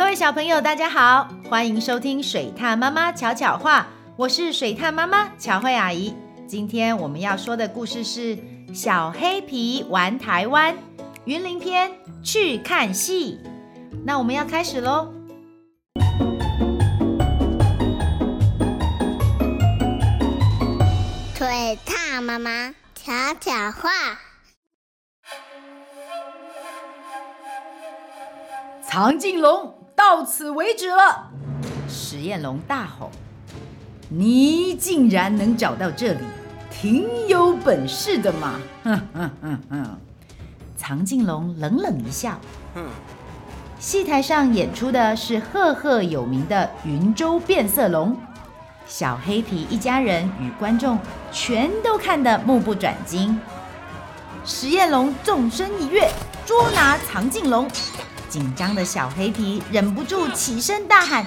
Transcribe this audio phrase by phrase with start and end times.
[0.00, 6.16] 各位小朋友，大家好，欢迎收听水獭妈妈巧巧话，我是水獭妈妈巧慧阿姨。
[6.48, 8.34] 今天我们要说的故事是
[8.74, 10.74] 《小黑皮玩台湾》
[11.26, 11.92] 云林篇，
[12.24, 13.38] 去看戏。
[14.02, 15.12] 那我们要开始喽。
[21.34, 23.90] 水獭妈妈巧巧话。
[28.82, 31.28] 藏进笼到此为止了！
[31.86, 33.10] 实验龙大吼
[34.08, 36.20] ：“你竟然能找到这里，
[36.70, 39.98] 挺有本事的嘛！”哼哼哼哼。
[40.74, 42.40] 藏镜龙冷冷一笑。
[43.78, 48.16] 戏台上演出的是赫赫有名的云州变色龙，
[48.86, 50.98] 小黑皮一家人与观众
[51.30, 53.38] 全都看得目不转睛。
[54.46, 56.10] 实验龙纵身一跃，
[56.46, 57.68] 捉拿藏镜龙。
[58.30, 61.26] 紧张的小黑皮忍不住起身大喊：“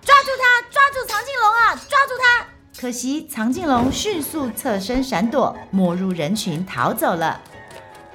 [0.00, 0.62] 抓住他！
[0.70, 1.74] 抓住藏镜龙啊！
[1.74, 2.46] 抓住他！”
[2.80, 7.40] 可惜藏镜龙迅速侧身闪躲，没入人群逃走了。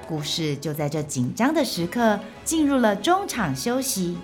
[0.08, 4.18] 故事就在这紧张的时刻进入了中场休息。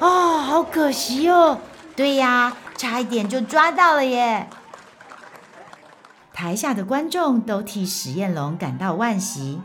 [0.00, 1.60] 啊、哦，好可惜哦！
[1.94, 4.48] 对呀，差一点就抓到了耶！
[6.32, 9.60] 台下的观众都替实验龙感到惋惜。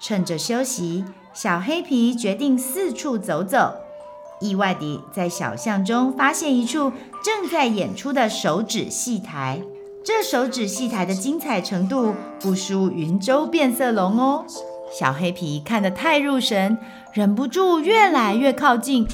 [0.00, 1.06] 趁着休息。
[1.34, 3.74] 小黑皮决定四处走走，
[4.40, 6.92] 意外地在小巷中发现一处
[7.24, 9.62] 正在演出的手指戏台。
[10.04, 14.44] 这手指戏台的精彩程度不输云州变色龙哦。
[14.92, 16.76] 小黑皮看得太入神，
[17.14, 19.08] 忍不住越来越靠近，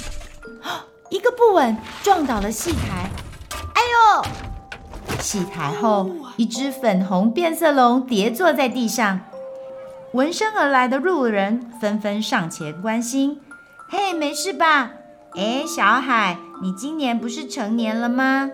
[1.10, 3.08] 一个不稳撞倒了戏台。
[3.74, 3.82] 哎
[4.16, 4.24] 呦！
[5.20, 9.20] 戏台后，一只粉红变色龙跌坐在地上。
[10.12, 13.42] 闻声而来的路人纷纷上前关心
[13.90, 14.92] ：“嘿，没事吧？
[15.36, 18.50] 哎，小海，你今年不是成年了吗？”“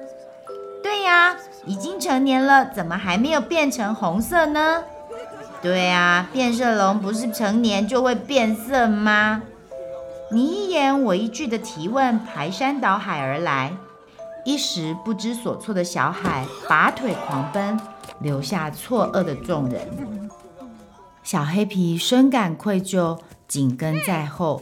[0.82, 4.82] 对呀，已经成年了，怎么还没有变成红色呢
[5.62, 9.42] ？”“对啊，变色龙不是成年就会变色吗？”
[10.32, 13.72] 你一言我一句的提问排山倒海而来，
[14.44, 17.78] 一时不知所措的小海拔腿狂奔，
[18.18, 20.23] 留下错愕的众人。
[21.24, 23.18] 小黑皮深感愧疚，
[23.48, 24.60] 紧跟在后。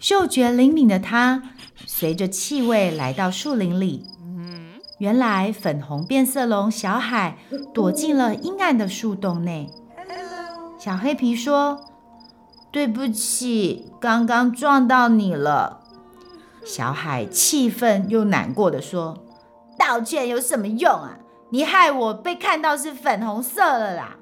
[0.00, 1.42] 嗅觉灵敏的他，
[1.86, 4.04] 随着气味来到树林里。
[4.98, 7.38] 原来粉红变色龙小海
[7.72, 9.70] 躲进了阴暗的树洞内。
[10.76, 11.84] 小黑皮说
[12.72, 15.84] ：“对不起，刚刚撞到你了。”
[16.66, 19.18] 小海气愤又难过的说
[19.78, 21.18] ：“道歉有什么用啊？
[21.50, 24.16] 你害我被看到是粉红色了啦！”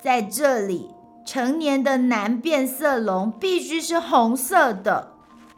[0.00, 0.90] 在这里，
[1.24, 5.12] 成年的男变色龙必须是红色的。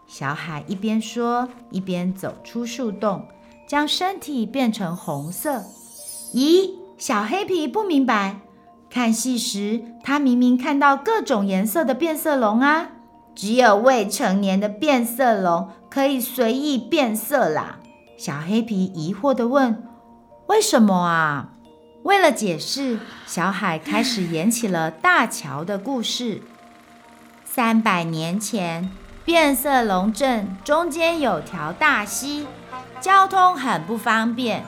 [0.07, 3.27] 小海一边说，一边走出树洞，
[3.67, 5.63] 将身体变成红色。
[6.35, 8.41] 咦，小黑皮不明白。
[8.89, 12.89] 看戏时，他明明看到各种颜色的变色龙啊，
[13.37, 17.79] 只有未成年的变色龙可以随意变色啦。
[18.17, 19.87] 小黑皮疑惑地问
[20.49, 21.53] ：“为什么啊？”
[22.03, 26.41] 为了解释，小海开始演起了大桥的故事。
[27.45, 28.91] 三百年前，
[29.25, 32.47] 变色龙镇中间有条大溪，
[33.01, 34.65] 交通很不方便。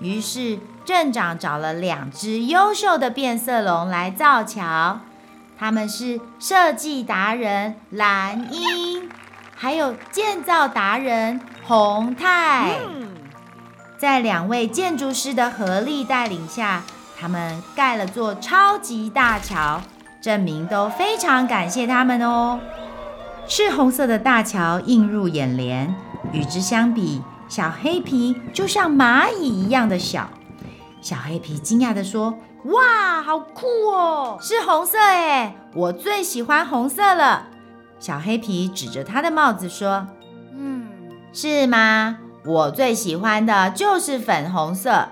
[0.00, 4.98] 于是镇长找了两只优秀的变色龙来造桥，
[5.56, 9.08] 他们是设计达人蓝鹰，
[9.54, 12.80] 还有建造达人红太。
[14.02, 16.82] 在两位建筑师的合力带领下，
[17.16, 19.80] 他们盖了座超级大桥，
[20.20, 22.58] 镇民都非常感谢他们哦。
[23.46, 25.94] 赤红色的大桥映入眼帘，
[26.32, 30.28] 与之相比，小黑皮就像蚂蚁一样的小。
[31.00, 32.36] 小黑皮惊讶地说
[32.74, 34.36] ：“哇，好酷哦！
[34.40, 37.46] 是红色诶，我最喜欢红色了。”
[38.00, 40.08] 小黑皮指着他的帽子说
[40.58, 40.88] ：“嗯，
[41.32, 45.08] 是吗？”我最喜欢的就是粉红色。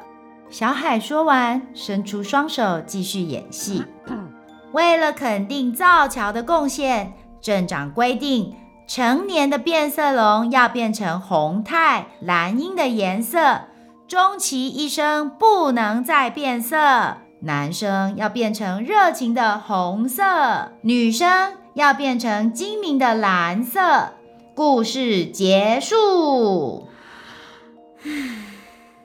[0.48, 3.84] 小海说完，伸出双手继续演戏。
[4.72, 8.54] 为了肯定造桥的贡献，镇长规定，
[8.88, 13.60] 成年的变色龙要变成红太、蓝鹰的颜色，
[14.08, 17.16] 终其一生不能再变色。
[17.42, 24.10] 男生要变成热情的红色，女生要变成精明的蓝色。
[24.54, 26.88] 故事结束。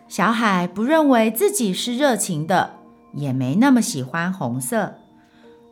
[0.07, 2.75] 小海不认为自己是热情的，
[3.13, 4.95] 也没那么喜欢红色。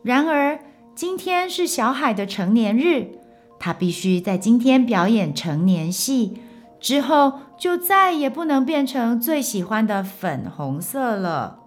[0.01, 0.59] 然而，
[0.95, 3.19] 今天是小海的成年日，
[3.59, 6.41] 他必须在今天表演成年戏，
[6.79, 11.59] 之后就再也不能变成最喜欢的粉红色了。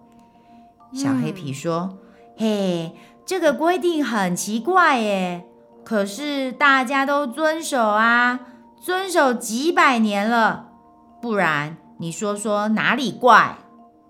[0.93, 1.97] 小黑皮说
[2.37, 2.95] ：“嘿，
[3.25, 5.43] 这个规定很奇怪耶，
[5.83, 8.39] 可是大家都遵守啊，
[8.79, 10.66] 遵守几百年了，
[11.27, 13.57] 不然你说说哪里怪？”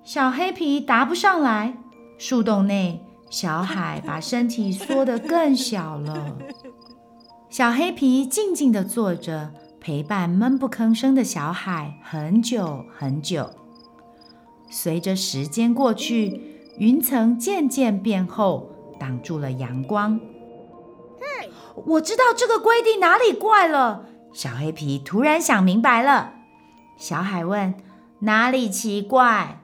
[0.05, 1.75] 小黑皮答不上来。
[2.19, 6.37] 树洞内，小海把身体缩得更小了。
[7.49, 13.49] 小黑皮静静地坐着，陪伴闷不吭声的小海很久很久。
[14.69, 16.53] 随着时间过去。
[16.79, 20.19] 云层渐渐变厚，挡住了阳光。
[21.87, 24.05] 我知道这个规定哪里怪了。
[24.31, 26.33] 小黑皮突然想明白了。
[26.97, 27.75] 小海问
[28.21, 29.59] ：“哪里奇怪？”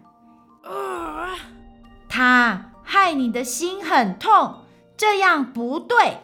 [2.08, 4.58] 他害你的心很痛，
[4.96, 6.20] 这样不对。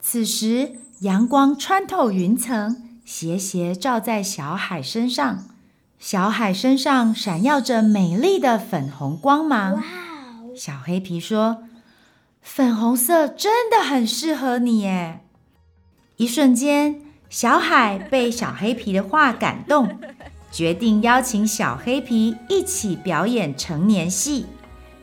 [0.00, 5.44] 此时，阳光穿透云层，斜斜照在小海身上。
[5.98, 9.82] 小海身上闪耀着美丽的粉红光芒。
[10.56, 11.64] 小黑皮说
[12.42, 15.20] ：“粉红色真的很适合你耶！”
[16.18, 19.98] 一瞬间，小海被小黑皮的话感动，
[20.52, 24.46] 决定邀请小黑皮一起表演成年戏。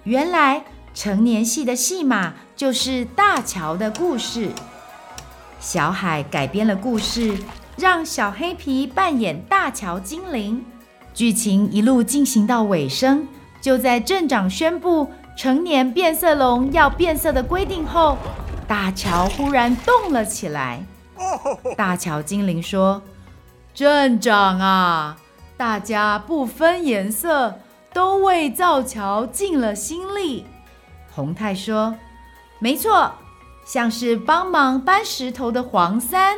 [0.04, 0.64] 原来，
[0.94, 4.52] 成年戏的戏码就是大乔的故事。
[5.60, 7.38] 小海改编了故事，
[7.76, 10.64] 让小黑皮扮演大乔精灵。
[11.14, 13.28] 剧情一路进行到尾声，
[13.60, 15.10] 就在镇长宣布。
[15.36, 18.18] 成年变色龙要变色的规定后，
[18.68, 20.84] 大乔忽然动了起来。
[21.78, 23.02] 大乔精灵说
[23.74, 25.18] ：“镇长啊，
[25.60, 27.60] 大家不分颜色，
[27.92, 30.46] 都为造桥尽了心力。”
[31.14, 31.98] 洪太说
[32.60, 33.12] ：“没错，
[33.66, 36.38] 像是帮忙搬石头的黄三。”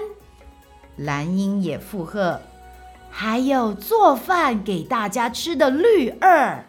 [0.98, 2.42] 蓝英也附和
[3.12, 6.66] ：“还有做饭给大家吃的绿二。”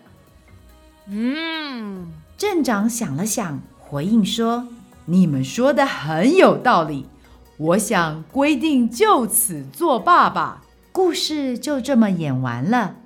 [1.09, 2.13] 嗯。
[2.37, 4.69] 镇长想了想，回应说
[5.07, 7.09] ：“你们说的很有道理，
[7.57, 12.97] 我想规定就此作罢吧。”故事就这么演完了。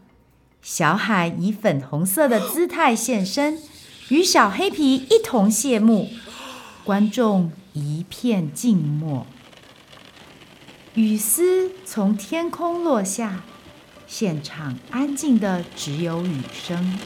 [0.60, 3.58] 小海以粉红色的姿态现身，
[4.08, 6.10] 与小黑皮一同谢幕。
[6.84, 9.26] 观众一片静默。
[10.94, 13.42] 雨丝从天空落下，
[14.06, 16.98] 现场安静的只有雨声，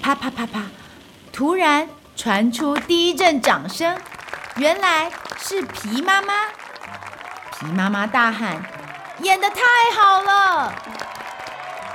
[0.00, 0.66] 啪啪啪啪。
[1.32, 3.98] 突然传出第一阵掌声，
[4.56, 6.34] 原来是皮妈妈。
[7.58, 8.62] 皮妈妈大喊
[9.22, 9.56] ：“演得太
[9.94, 10.74] 好了！”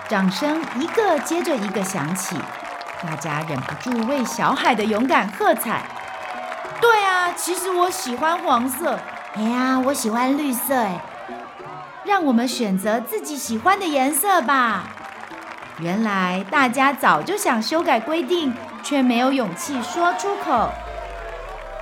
[0.10, 2.36] 掌声一个接着一个响起，
[3.04, 5.84] 大家忍不住为小海的勇敢喝彩。
[6.82, 9.00] 对啊，其实我喜欢黄色。
[9.36, 10.76] 哎呀，我喜欢绿色。
[10.76, 11.02] 哎，
[12.06, 14.86] 让我们选择自己喜欢的颜色吧。
[15.80, 18.54] 原来大家早就想修改规定。
[18.84, 20.72] 却没有勇气说出口。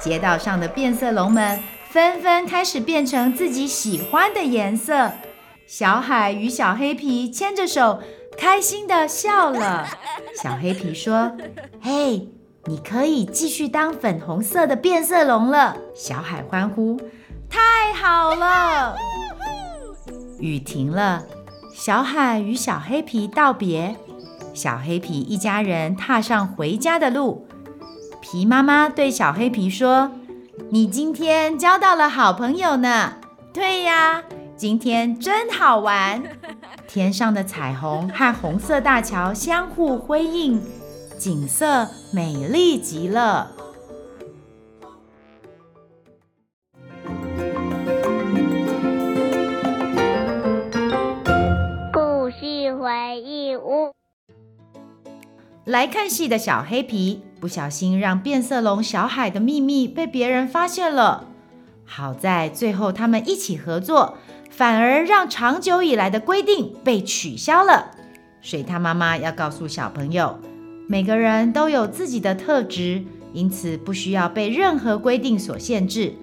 [0.01, 5.12] 街道上的变色龙们纷纷开始变成自己喜欢的颜色。
[5.67, 8.00] 小海与小黑皮牵着手，
[8.38, 9.88] 开心地笑了。
[10.41, 11.31] 小黑皮说
[11.81, 12.29] ：“嘿，
[12.65, 17.00] 你可以继续当粉红色的变色龙了。”小海欢呼
[17.50, 18.95] ：“太好了！”
[20.39, 21.23] 雨停了，
[21.73, 23.95] 小海与小黑皮道别。
[24.54, 27.47] 小黑皮一家人踏上回家的路。
[28.21, 30.11] 皮妈妈对小黑皮说
[30.69, 33.16] ：“你今天交到了好朋友呢。
[33.51, 34.23] ”“对呀，
[34.57, 36.24] 今天真好玩。
[36.88, 40.62] ”天上的彩虹和红色大桥相互辉映，
[41.18, 43.52] 景色美丽极了。
[51.92, 53.92] 故事回忆屋。
[55.66, 61.26] 来看戏的小黑皮不小心让变色龙小海的秘密被别人发现了，
[61.83, 64.18] 好在最后他们一起合作，
[64.49, 67.92] 反而让长久以来的规定被取消了。
[68.42, 70.40] 水獭妈妈要告诉小朋友，
[70.87, 76.14] 每个人都有自己的特质，因此不需要被任何规定所限制，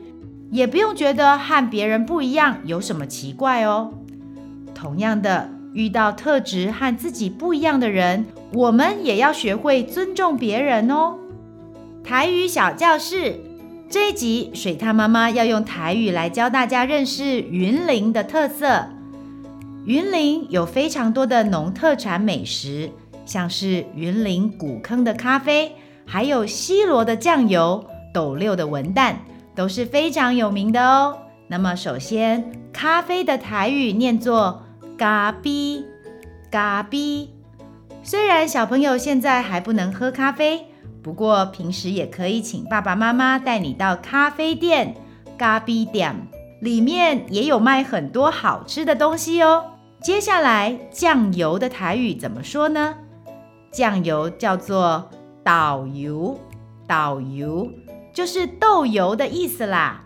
[0.51, 3.93] 也不用觉得和别人不一样有什么奇怪哦。
[4.75, 5.51] 同样的。
[5.75, 11.17] 遇到特质和自己不一样的人，我们也要学会尊重别人哦。
[12.05, 13.41] 台语小教室
[13.93, 18.87] 这一集，水獭妈妈要用台语来教大家认识云林的特色。
[19.85, 22.91] 云林有非常多的农特产美食，
[23.27, 25.73] 像是云林古坑的咖啡，
[26.07, 27.85] 还有西螺的酱油、
[28.15, 29.17] 斗六的文旦，
[29.55, 31.19] 都是非常有名的哦。
[31.49, 34.63] 那么首先，咖啡的台语念作
[34.97, 35.85] 咖比，
[36.51, 37.29] 咖比。
[38.03, 40.69] 虽然小朋友现在还不能喝咖啡，
[41.03, 44.95] 不过平时也可以请爸爸妈妈带你到咖啡店，
[45.37, 46.29] 咖啡店
[46.61, 49.65] 里面也有卖很多好吃的东西哦。
[50.01, 52.95] 接下来，酱油的台语怎么说呢？
[53.71, 55.11] 酱油叫做
[55.43, 56.39] 豆油，
[56.87, 57.69] 豆油
[58.13, 60.05] 就是豆油的意思啦。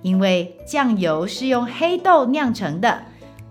[0.00, 3.02] 因为酱油是用黑豆酿成的，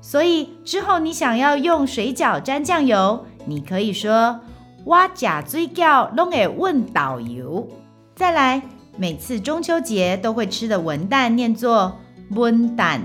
[0.01, 4.39] 所以之后你想要用水饺沾酱油，你可以说
[4.87, 7.67] 我吃水饺拢会问导游。
[8.15, 8.61] 再来，
[8.95, 13.01] 每次中秋节都会吃的文旦念作文旦，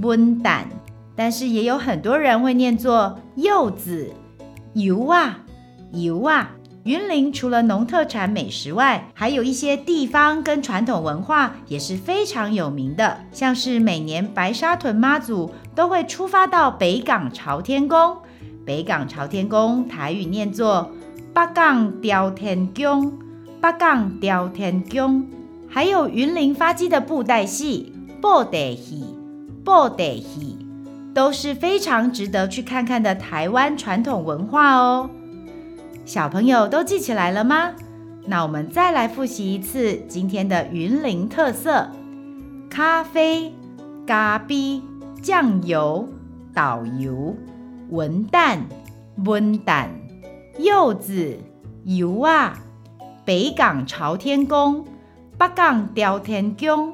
[0.00, 0.62] 文旦。
[1.16, 4.14] 但是也有很多人会念作柚子，
[4.74, 5.40] 柚啊，
[5.90, 6.52] 柚啊。
[6.84, 18.18] 云林除了农特产美食外，还有一些地方跟传统文化也是非常有名的，像是每年白沙屯妈祖都会出发到北港朝天宫，
[18.64, 20.92] 北港朝天宫台语念作
[21.40, 23.14] 八港朝天宫，
[23.62, 25.26] 八港朝天宫。
[25.66, 29.16] 还有云林发迹的布袋戏，布袋戏，
[29.64, 30.58] 布袋戏。
[31.14, 35.08] 都是非常值得去看看的台湾传统文化哦。
[36.04, 37.70] 小朋友都记起来了吗？
[38.26, 41.88] 那我们再来复习一次今天的云林特色：
[42.68, 43.54] 咖啡、
[44.06, 44.82] 咖啡、
[45.22, 46.06] 酱油、
[46.52, 47.34] 导游、
[47.88, 48.58] 文旦、
[49.24, 49.86] 文旦、
[50.62, 51.38] 柚子、
[51.84, 52.58] 油啊、
[53.24, 54.84] 北港朝天宫、
[55.38, 56.92] 北港朝天宫、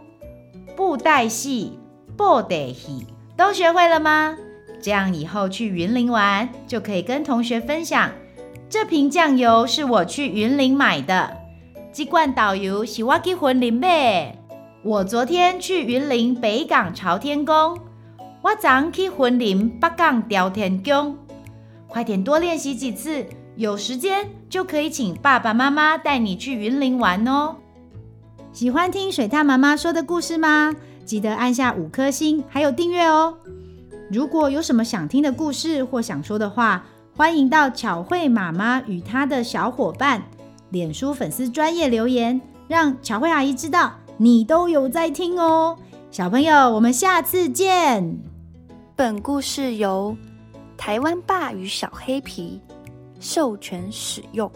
[0.77, 1.77] 布袋戏、
[2.17, 3.07] 布袋戏。
[3.37, 4.37] 都学会了吗？
[4.81, 8.13] 这样以后去云林玩，就可以跟同学分享，
[8.71, 11.37] 这瓶酱油是我去云林买的，
[11.93, 14.39] 这罐导游是我去云林买。
[14.85, 17.79] 我昨天去云林北港朝天宫，
[18.43, 21.19] 我昨去云林北港朝天宫。
[21.89, 27.57] 快点多练习几次，有时间就可以请爸爸妈妈带你去云林玩哦。
[28.53, 30.75] 喜欢听水獭妈妈说的故事吗？
[31.07, 33.39] 记得按下五颗星，还有订阅哦。
[34.11, 36.85] 如果有什么想听的故事或想说的话，
[37.17, 40.23] 欢迎到巧慧妈妈与她的小伙伴
[40.69, 45.79] 脸书粉丝专业留言，让巧慧阿姨知道你都有在听哦。
[46.11, 48.19] 小朋友，我们下次见。
[48.95, 50.17] 本故事由
[50.77, 52.61] 台湾爸与小黑皮
[53.29, 54.49] 授权使用。